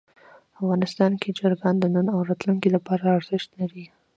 افغانستان 0.59 1.11
کې 1.21 1.29
چرګان 1.37 1.75
د 1.79 1.85
نن 1.95 2.07
او 2.15 2.19
راتلونکي 2.29 2.69
لپاره 2.75 3.03
ارزښت 3.17 3.49
لري. 3.59 3.85